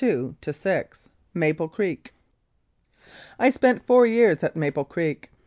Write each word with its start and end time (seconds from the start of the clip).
MAPLE 1.35 1.67
CREEK 1.69 2.13
I 3.37 3.51
SPENT 3.51 3.85
four 3.85 4.07
years 4.07 4.43
at 4.43 4.55
Maple 4.55 4.83
Creek. 4.85 5.29